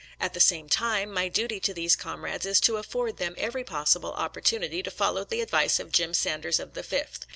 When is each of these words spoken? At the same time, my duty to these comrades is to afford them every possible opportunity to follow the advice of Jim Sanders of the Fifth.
At 0.19 0.33
the 0.33 0.39
same 0.39 0.67
time, 0.67 1.11
my 1.13 1.27
duty 1.29 1.59
to 1.59 1.75
these 1.75 1.95
comrades 1.95 2.47
is 2.47 2.59
to 2.61 2.77
afford 2.77 3.17
them 3.17 3.35
every 3.37 3.63
possible 3.63 4.13
opportunity 4.13 4.81
to 4.81 4.89
follow 4.89 5.23
the 5.25 5.41
advice 5.41 5.79
of 5.79 5.91
Jim 5.91 6.15
Sanders 6.15 6.59
of 6.59 6.73
the 6.73 6.81
Fifth. 6.81 7.27